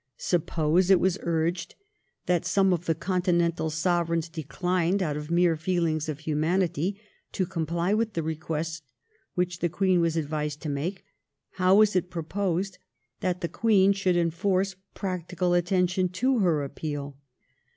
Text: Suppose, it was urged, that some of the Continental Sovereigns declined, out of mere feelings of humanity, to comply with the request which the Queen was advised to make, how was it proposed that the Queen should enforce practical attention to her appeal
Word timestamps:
Suppose, 0.17 0.89
it 0.89 0.99
was 0.99 1.19
urged, 1.21 1.75
that 2.25 2.43
some 2.43 2.73
of 2.73 2.85
the 2.87 2.95
Continental 2.95 3.69
Sovereigns 3.69 4.29
declined, 4.29 5.03
out 5.03 5.15
of 5.15 5.29
mere 5.29 5.55
feelings 5.55 6.09
of 6.09 6.21
humanity, 6.21 6.99
to 7.33 7.45
comply 7.45 7.93
with 7.93 8.13
the 8.13 8.23
request 8.23 8.81
which 9.35 9.59
the 9.59 9.69
Queen 9.69 10.01
was 10.01 10.17
advised 10.17 10.59
to 10.63 10.69
make, 10.69 11.05
how 11.51 11.75
was 11.75 11.95
it 11.95 12.09
proposed 12.09 12.79
that 13.19 13.41
the 13.41 13.47
Queen 13.47 13.93
should 13.93 14.17
enforce 14.17 14.75
practical 14.95 15.53
attention 15.53 16.09
to 16.09 16.39
her 16.39 16.63
appeal 16.63 17.15